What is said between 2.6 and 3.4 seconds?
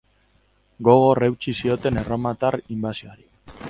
inbasioari.